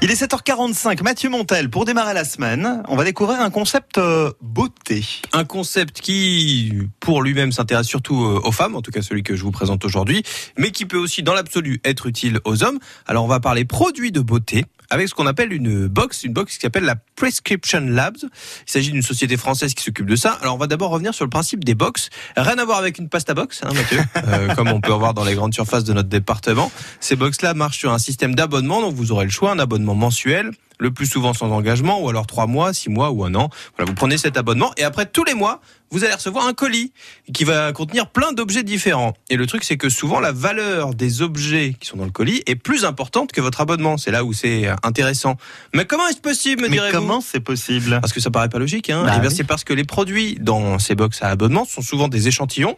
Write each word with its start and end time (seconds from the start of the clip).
Il 0.00 0.10
est 0.10 0.14
7h45, 0.14 1.02
Mathieu 1.02 1.28
Montel, 1.28 1.68
pour 1.68 1.84
démarrer 1.84 2.14
la 2.14 2.24
semaine, 2.24 2.82
on 2.88 2.96
va 2.96 3.04
découvrir 3.04 3.42
un 3.42 3.50
concept 3.50 3.98
euh, 3.98 4.32
beauté. 4.40 5.04
Un 5.34 5.44
concept 5.44 6.00
qui, 6.00 6.72
pour 6.98 7.22
lui-même, 7.22 7.52
s'intéresse 7.52 7.86
surtout 7.86 8.24
euh, 8.24 8.40
aux 8.42 8.52
femmes, 8.52 8.74
en 8.74 8.80
tout 8.80 8.90
cas 8.90 9.02
celui 9.02 9.22
que 9.22 9.36
je 9.36 9.42
vous 9.42 9.50
présente 9.50 9.84
aujourd'hui, 9.84 10.22
mais 10.56 10.70
qui 10.70 10.86
peut 10.86 10.96
aussi, 10.96 11.22
dans 11.22 11.34
l'absolu, 11.34 11.78
être 11.84 12.06
utile 12.06 12.40
aux 12.46 12.64
hommes. 12.64 12.78
Alors 13.06 13.24
on 13.24 13.28
va 13.28 13.38
parler 13.38 13.66
produits 13.66 14.10
de 14.10 14.20
beauté 14.20 14.64
avec 14.92 15.08
ce 15.08 15.14
qu'on 15.14 15.26
appelle 15.26 15.54
une 15.54 15.86
box, 15.86 16.22
une 16.22 16.34
box 16.34 16.54
qui 16.54 16.60
s'appelle 16.60 16.84
la 16.84 16.96
Prescription 17.16 17.80
Labs. 17.80 18.18
Il 18.20 18.70
s'agit 18.70 18.92
d'une 18.92 19.02
société 19.02 19.38
française 19.38 19.72
qui 19.72 19.82
s'occupe 19.82 20.06
de 20.06 20.16
ça. 20.16 20.32
Alors 20.42 20.54
on 20.54 20.58
va 20.58 20.66
d'abord 20.66 20.90
revenir 20.90 21.14
sur 21.14 21.24
le 21.24 21.30
principe 21.30 21.64
des 21.64 21.74
box. 21.74 22.10
Rien 22.36 22.58
à 22.58 22.64
voir 22.66 22.78
avec 22.78 22.98
une 22.98 23.08
pasta 23.08 23.32
box, 23.32 23.62
hein, 23.64 23.70
Mathieu, 23.72 24.00
euh, 24.28 24.54
comme 24.54 24.68
on 24.68 24.82
peut 24.82 24.92
voir 24.92 25.14
dans 25.14 25.24
les 25.24 25.34
grandes 25.34 25.54
surfaces 25.54 25.84
de 25.84 25.94
notre 25.94 26.10
département. 26.10 26.70
Ces 27.00 27.16
box-là 27.16 27.54
marchent 27.54 27.78
sur 27.78 27.90
un 27.90 27.98
système 27.98 28.34
d'abonnement, 28.34 28.82
donc 28.82 28.94
vous 28.94 29.12
aurez 29.12 29.24
le 29.24 29.30
choix, 29.30 29.50
un 29.52 29.58
abonnement 29.58 29.94
mensuel 29.94 30.50
le 30.82 30.90
plus 30.90 31.06
souvent 31.06 31.32
sans 31.32 31.50
engagement, 31.50 32.00
ou 32.02 32.08
alors 32.10 32.26
trois 32.26 32.46
mois, 32.46 32.72
six 32.74 32.90
mois 32.90 33.10
ou 33.10 33.24
un 33.24 33.34
an. 33.34 33.48
Voilà, 33.76 33.88
vous 33.88 33.94
prenez 33.94 34.18
cet 34.18 34.36
abonnement 34.36 34.72
et 34.76 34.82
après 34.84 35.06
tous 35.06 35.24
les 35.24 35.34
mois, 35.34 35.60
vous 35.90 36.04
allez 36.04 36.14
recevoir 36.14 36.46
un 36.46 36.54
colis 36.54 36.92
qui 37.34 37.44
va 37.44 37.72
contenir 37.72 38.08
plein 38.08 38.32
d'objets 38.32 38.62
différents. 38.62 39.12
Et 39.30 39.36
le 39.36 39.46
truc, 39.46 39.62
c'est 39.62 39.76
que 39.76 39.88
souvent 39.90 40.20
la 40.20 40.32
valeur 40.32 40.94
des 40.94 41.20
objets 41.22 41.76
qui 41.78 41.86
sont 41.88 41.96
dans 41.98 42.04
le 42.06 42.10
colis 42.10 42.42
est 42.46 42.54
plus 42.56 42.84
importante 42.86 43.30
que 43.32 43.40
votre 43.42 43.60
abonnement. 43.60 43.96
C'est 43.98 44.10
là 44.10 44.24
où 44.24 44.32
c'est 44.32 44.68
intéressant. 44.82 45.36
Mais 45.74 45.84
comment 45.84 46.06
est-ce 46.08 46.20
possible, 46.20 46.62
me 46.62 46.68
direz-vous 46.70 46.96
comment 46.98 47.20
c'est 47.20 47.40
possible? 47.40 47.98
Parce 48.00 48.12
que 48.14 48.20
ça 48.20 48.30
paraît 48.30 48.48
pas 48.48 48.58
logique. 48.58 48.88
Hein 48.90 49.02
Bah 49.04 49.20
Eh 49.22 49.26
oui. 49.26 49.34
c'est 49.34 49.44
parce 49.44 49.64
que 49.64 49.74
les 49.74 49.84
produits 49.84 50.36
dans 50.40 50.78
ces 50.78 50.94
box 50.94 51.22
à 51.22 51.28
abonnement 51.28 51.64
sont 51.66 51.82
souvent 51.82 52.08
des 52.08 52.26
échantillons, 52.26 52.76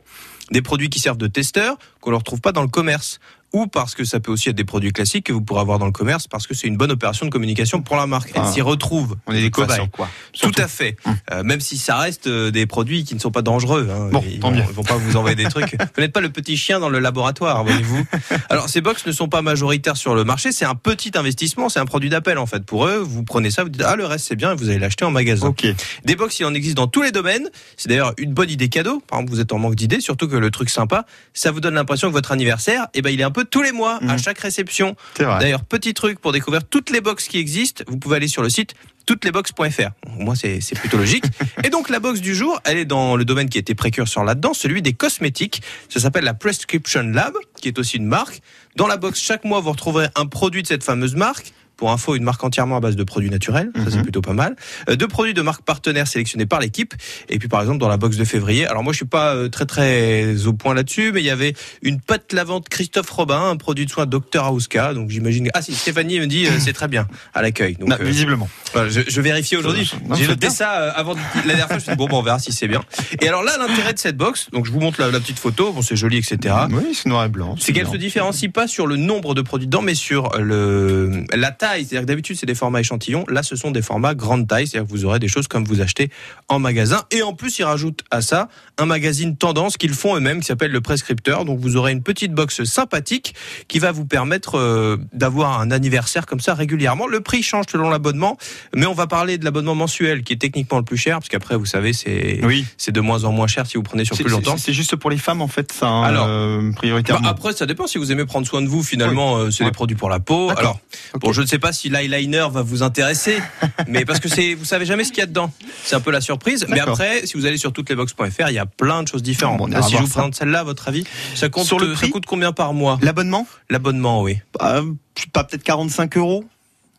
des 0.51 0.61
produits 0.63 0.91
qui 0.91 0.99
servent 0.99 1.17
de 1.17 1.29
testeurs 1.29 1.77
qu'on 2.01 2.11
ne 2.11 2.17
retrouve 2.17 2.41
pas 2.41 2.53
dans 2.53 2.63
le 2.63 2.69
commerce. 2.69 3.21
Ou 3.55 3.67
parce 3.69 3.95
que 3.95 4.05
ça 4.05 4.21
peut 4.21 4.31
aussi 4.33 4.49
être 4.51 4.57
des 4.57 4.65
produits 4.65 4.93
classiques 4.93 5.27
que 5.27 5.33
vous 5.33 5.41
pourrez 5.41 5.61
avoir 5.61 5.79
dans 5.79 5.87
le 5.87 5.93
commerce 5.93 6.27
parce 6.29 6.47
que 6.47 6.55
c'est 6.55 6.67
une 6.67 6.77
bonne 6.77 6.91
opération 6.91 7.25
de 7.25 7.31
communication 7.31 7.81
pour 7.81 7.97
la 7.97 8.07
marque. 8.07 8.31
Elle 8.35 8.43
Ah. 8.45 8.53
s'y 8.53 8.61
retrouve. 8.61 9.17
On 9.27 9.33
est 9.33 9.41
des 9.41 9.51
cobayes, 9.51 9.89
quoi. 9.93 10.09
Tout 10.39 10.51
à 10.59 10.67
fait. 10.69 10.97
Euh, 11.33 11.43
même 11.45 11.61
si 11.61 11.79
ça 11.79 11.97
reste 11.97 12.27
euh, 12.27 12.51
des 12.51 12.67
produits 12.67 13.05
qui 13.05 13.15
ne 13.15 13.21
sont 13.21 13.31
pas 13.31 13.43
dangereux. 13.43 13.89
hein. 13.91 14.09
Bon, 14.13 14.23
ils, 14.29 14.41
tant 14.41 14.51
vont, 14.51 14.57
mieux. 14.57 14.65
ils 14.69 14.75
vont 14.75 14.83
pas 14.83 14.97
vous 14.97 15.17
envoyer 15.17 15.37
des 15.37 15.45
trucs. 15.45 15.77
Vous 15.95 16.01
n'êtes 16.03 16.13
pas 16.13 16.21
le 16.21 16.31
petit 16.31 16.57
chien 16.57 16.81
dans 16.81 16.89
le 16.89 16.99
laboratoire, 16.99 17.63
voyez-vous. 17.65 18.05
Alors 18.51 18.69
ces 18.69 18.81
box 18.81 19.07
ne 19.07 19.13
sont 19.13 19.29
pas 19.29 19.41
majoritaires 19.41 19.97
sur 19.97 20.15
le 20.15 20.25
marché. 20.25 20.51
C'est 20.53 20.65
un 20.65 20.75
petit 20.75 21.13
investissement. 21.15 21.69
C'est 21.69 21.79
un 21.79 21.87
produit 21.87 22.11
d'appel 22.11 22.39
en 22.39 22.47
fait 22.47 22.65
pour 22.67 22.87
eux. 22.87 22.99
Vous 22.99 23.23
prenez 23.23 23.51
ça, 23.53 23.63
vous 23.63 23.69
dites 23.69 23.83
ah 23.87 23.95
le 23.97 24.05
reste 24.05 24.27
c'est 24.27 24.37
bien 24.37 24.53
et 24.53 24.57
vous 24.57 24.69
allez 24.69 24.79
l'acheter 24.81 25.05
en 25.05 25.11
magasin. 25.13 25.47
Ok. 25.47 25.65
Des 26.05 26.17
box, 26.17 26.41
il 26.41 26.45
en 26.45 26.55
existe 26.55 26.77
dans 26.77 26.89
tous 26.89 27.03
les 27.03 27.13
domaines. 27.13 27.49
C'est 27.77 27.89
d'ailleurs 27.89 28.13
une 28.19 28.33
bonne 28.35 28.51
idée 28.51 28.69
cadeau. 28.69 29.01
Par 29.07 29.21
exemple, 29.21 29.33
vous 29.33 29.41
êtes 29.41 29.53
en 29.53 29.59
manque 29.59 29.77
d'idées, 29.77 30.01
surtout 30.01 30.27
que 30.27 30.37
le 30.37 30.51
truc 30.51 30.71
sympa, 30.71 31.07
ça 31.35 31.53
vous 31.53 31.61
donne 31.61 31.75
l'impression 31.75 32.09
que 32.09 32.13
votre 32.13 32.33
anniversaire, 32.33 32.89
eh 32.95 33.03
ben, 33.03 33.11
il 33.11 33.21
est 33.21 33.25
un 33.25 33.31
peu 33.31 33.44
tous 33.45 33.63
les 33.63 33.73
mois, 33.73 33.97
à 34.03 34.05
Mhm. 34.15 34.19
chaque 34.19 34.39
réception. 34.39 34.97
D'ailleurs, 35.19 35.65
petit 35.65 35.95
truc 35.95 36.21
pour 36.21 36.33
découvrir 36.33 36.65
toutes 36.65 36.91
les 36.91 37.01
box 37.01 37.29
qui 37.29 37.39
existent, 37.39 37.85
vous 37.89 37.99
pouvez 37.99 38.17
aller 38.17 38.29
sur 38.29 38.43
le 38.43 38.49
site 38.49 38.75
touteslesbox.fr. 39.07 39.91
Au 40.19 40.23
moins, 40.23 40.35
c'est 40.35 40.61
plutôt 40.79 40.97
logique. 40.97 41.25
Et 41.65 41.71
donc, 41.71 41.89
la 41.91 42.01
box 42.01 42.21
du 42.21 42.35
jour, 42.35 42.59
elle 42.65 42.79
est 42.79 42.85
dans 42.85 43.17
le 43.17 43.25
domaine 43.25 43.49
qui 43.49 43.59
été 43.59 43.75
précurseur 43.75 44.25
là-dedans, 44.25 44.55
celui 44.55 44.83
des 44.83 44.93
cosmétiques. 44.95 45.63
Ça 45.89 46.01
s'appelle 46.01 46.25
la 46.25 46.35
Prescription 46.35 47.03
Lab, 47.03 47.35
qui 47.61 47.69
est 47.69 47.79
aussi 47.79 47.99
une 47.99 48.07
marque. 48.07 48.41
Dans 48.77 48.87
la 48.87 48.97
box, 48.97 49.21
chaque 49.21 49.45
mois, 49.45 49.61
vous 49.61 49.71
retrouverez 49.73 50.09
un 50.17 50.27
produit 50.27 50.63
de 50.63 50.67
cette 50.67 50.85
fameuse 50.85 51.15
marque. 51.17 51.53
Pour 51.77 51.91
info, 51.91 52.15
une 52.15 52.23
marque 52.25 52.43
entièrement 52.45 52.77
à 52.77 52.81
base 52.81 52.97
de 52.97 53.05
produits 53.05 53.31
naturels, 53.31 53.71
ça 53.77 53.83
c'est 53.91 53.97
Mhm. 53.97 54.03
plutôt 54.03 54.21
pas 54.21 54.33
mal. 54.33 54.55
Euh, 54.89 54.97
deux 54.97 55.09
produits 55.09 55.35
de 55.35 55.43
marques 55.43 55.63
partenaires 55.63 56.07
sélectionnés 56.07 56.47
par 56.47 56.61
l'équipe. 56.61 56.95
Et 57.29 57.39
puis 57.39 57.49
par 57.49 57.61
exemple 57.61 57.79
dans 57.79 57.89
la 57.89 57.97
box 57.97 58.17
de 58.17 58.25
février, 58.25 58.67
alors 58.67 58.83
moi 58.85 58.93
je 58.93 58.99
suis 58.99 59.05
pas 59.07 59.35
euh, 59.35 59.49
très 59.49 59.67
très 59.67 60.47
au 60.47 60.53
point 60.53 60.75
là-dessus, 60.75 61.11
mais 61.13 61.21
il 61.21 61.27
y 61.27 61.31
avait 61.31 61.55
une 61.83 62.01
pâte 62.01 62.33
lavante 62.33 62.69
Christophe 62.69 63.11
Robin, 63.11 63.51
un 63.51 63.57
produit 63.57 63.87
de 63.87 63.91
soin 63.91 64.07
Dr 64.07 64.53
Auska. 64.53 64.95
Donc 64.95 65.11
j'imagine. 65.11 65.51
Ah 65.55 65.63
si, 65.63 65.75
Stéphanie 65.75 66.21
me 66.21 66.27
dit 66.27 66.47
euh, 66.47 66.51
c'est 66.61 66.73
très 66.73 66.89
bien 66.89 67.07
à 67.35 67.43
l'accueil. 67.43 67.75
Donc 67.77 67.89
Non, 67.89 67.97
euh, 68.01 68.05
visiblement. 68.05 68.49
voilà, 68.73 68.89
je, 68.89 69.01
je 69.07 69.21
vérifie 69.21 69.57
aujourd'hui. 69.57 69.91
J'ai 70.15 70.27
noté 70.29 70.37
bien. 70.47 70.51
ça 70.51 70.71
avant 70.93 71.15
de- 71.15 71.21
la 71.37 71.43
dernière 71.43 71.67
fois. 71.67 71.75
Je 71.75 71.75
me 71.75 71.81
suis 71.81 71.91
dit, 71.91 71.97
bon, 71.97 72.07
bon, 72.07 72.19
on 72.19 72.23
verra 72.23 72.39
si 72.39 72.53
c'est 72.53 72.69
bien. 72.69 72.83
Et 73.21 73.29
alors 73.29 73.43
là, 73.43 73.57
l'intérêt 73.59 73.93
de 73.95 73.99
cette 73.99 74.17
box, 74.17 74.49
donc 74.53 74.65
je 74.67 74.71
vous 74.71 74.81
montre 74.81 75.01
la, 75.01 75.11
la 75.11 75.19
petite 75.21 75.39
photo. 75.39 75.73
Bon, 75.73 75.83
c'est 75.83 75.97
joli, 75.97 76.19
etc. 76.19 76.55
Oui, 76.71 76.95
c'est 76.95 77.09
noir 77.09 77.25
et 77.25 77.29
blanc. 77.29 77.57
C'est 77.59 77.73
qu'elle 77.73 77.89
se 77.89 77.97
différencie 77.97 78.51
pas 78.53 78.69
sur 78.69 78.87
le 78.87 78.97
nombre 78.97 79.35
de 79.35 79.43
produits 79.43 79.67
dedans, 79.67 79.83
mais 79.83 79.95
sur 79.95 80.29
le 80.39 81.25
la 81.35 81.51
taille. 81.51 81.64
C'est-à-dire 81.73 82.03
que 82.03 82.07
d'habitude 82.07 82.37
c'est 82.39 82.47
des 82.47 82.55
formats 82.55 82.81
échantillons. 82.81 83.25
Là, 83.29 83.43
ce 83.43 83.57
sont 83.57 83.71
des 83.71 83.83
formats 83.83 84.15
grande 84.15 84.47
taille. 84.47 84.67
C'est-à-dire 84.67 84.87
que 84.89 84.93
vous 84.93 85.05
aurez 85.05 85.19
des 85.19 85.29
choses 85.29 85.49
comme 85.49 85.65
vous 85.65 85.81
achetez 85.81 86.11
en 86.49 86.59
magasin. 86.59 87.03
Et 87.11 87.23
en 87.23 87.33
plus, 87.35 87.59
ils 87.59 87.65
rajoutent 87.65 88.03
à 88.11 88.21
ça 88.23 88.49
un 88.79 88.87
magazine 88.87 89.37
tendance 89.37 89.77
qu'ils 89.77 89.95
font 89.95 90.17
eux-mêmes 90.17 90.41
qui 90.41 90.47
s'appelle 90.47 90.71
le 90.73 90.81
Prescripteur. 90.81 91.45
Donc 91.45 91.59
vous 91.61 91.77
aurez 91.77 91.93
une 91.93 92.03
petite 92.03 92.33
box 92.33 92.65
sympathique 92.65 93.35
qui 93.69 93.79
va 93.79 93.93
vous 93.93 94.05
permettre 94.05 94.59
euh, 94.59 94.97
d'avoir 95.13 95.61
un 95.61 95.71
anniversaire 95.71 96.27
comme 96.27 96.41
ça 96.41 96.55
régulièrement. 96.55 97.07
Le 97.07 97.21
prix 97.21 97.43
change 97.43 97.67
selon 97.71 97.91
l'abonnement, 97.91 98.37
mais 98.75 98.87
on 98.87 98.95
va 98.95 99.07
parler 99.07 99.39
de 99.39 99.45
l'abonnement 99.45 99.75
mensuel 99.75 100.23
qui 100.23 100.33
est 100.33 100.37
techniquement 100.37 100.79
le 100.79 100.85
plus 100.85 100.97
cher, 100.97 101.19
parce 101.19 101.29
qu'après 101.29 101.57
vous 101.57 101.67
savez 101.67 101.93
c'est 101.93 102.41
Oui. 102.45 102.65
c'est 102.77 102.93
de 102.93 103.01
moins 103.01 103.25
en 103.25 103.33
moins 103.33 103.47
cher 103.47 103.67
si 103.67 103.77
vous 103.77 103.83
prenez 103.83 104.05
sur 104.05 104.17
plus 104.17 104.29
longtemps. 104.29 104.57
C'est 104.57 104.73
juste 104.73 104.97
pour 104.97 105.11
les 105.11 105.17
femmes 105.19 105.41
en 105.43 105.49
fait, 105.49 105.73
ça, 105.73 105.87
hein, 105.89 106.03
Alors, 106.03 106.27
euh, 106.29 106.73
Bah, 107.09 107.21
après, 107.25 107.53
ça 107.53 107.67
dépend 107.67 107.87
si 107.87 107.99
vous 107.99 108.13
aimez 108.13 108.25
prendre 108.25 108.47
soin 108.47 108.63
de 108.63 108.67
vous. 108.69 108.83
Finalement, 108.83 109.37
euh, 109.37 109.51
c'est 109.51 109.65
Ouais. 109.65 109.71
des 109.71 109.75
produits 109.75 109.97
pour 109.97 110.09
la 110.11 110.21
peau. 110.21 110.51
Alors, 110.57 110.79
bon, 111.21 111.33
je 111.33 111.41
ne 111.43 111.47
sais 111.47 111.54
pas 111.59 111.73
si 111.73 111.89
l'eyeliner 111.89 112.47
va 112.51 112.63
vous 112.63 112.83
intéresser, 112.83 113.39
mais 113.89 114.05
parce 114.05 114.21
que 114.21 114.29
c'est, 114.29 114.55
vous 114.55 114.65
savez 114.65 114.87
jamais 114.87 115.05
ce 115.05 115.11
qu'il 115.11 115.19
y 115.19 115.23
a 115.23 115.27
dedans. 115.27 115.53
C'est 115.85 115.97
un 115.97 116.01
peu 116.01 116.11
la 116.11 116.21
surprise. 116.21 116.67
Mais 116.69 116.81
après, 116.81 117.27
si 117.27 117.37
vous 117.37 117.47
allez 117.47 117.57
sur 117.59 117.73
toutes-les-box.fr, 117.73 118.49
il 118.49 118.55
y 118.55 118.59
a 118.59 118.67
plein 118.67 119.03
de 119.03 119.09
choses 119.09 119.23
différentes. 119.23 119.59
Bon, 119.59 119.67
Là, 119.67 119.79
ira 119.79 119.89
si 119.89 119.95
je 119.95 120.01
vous 120.01 120.07
ça. 120.07 120.13
présente 120.15 120.35
celle-là, 120.35 120.61
à 120.61 120.65
votre 120.65 120.89
avis, 120.89 121.05
ça 121.35 121.49
compte 121.49 121.67
Sur 121.67 121.79
le 121.79 121.89
ça 121.95 122.01
prix 122.01 122.11
coûte 122.11 122.27
combien 122.27 122.53
par 122.53 122.73
mois? 122.75 122.99
L'abonnement? 123.03 123.47
L'abonnement, 123.71 124.23
oui. 124.23 124.39
Bah, 124.59 124.83
sais 125.17 125.27
pas, 125.33 125.45
peut-être 125.45 125.63
45 125.65 126.17
euros 126.17 126.45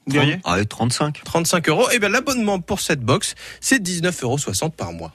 Vous 0.06 0.12
diriez? 0.14 0.40
Ah, 0.44 0.56
ouais, 0.56 0.66
35. 0.66 1.22
35 1.24 1.70
euros. 1.70 1.90
Et 1.92 2.00
bien, 2.00 2.10
l'abonnement 2.10 2.60
pour 2.60 2.80
cette 2.82 3.02
box, 3.02 3.36
c'est 3.62 3.82
19,60 3.82 4.24
euros 4.24 4.70
par 4.70 4.92
mois. 4.94 5.14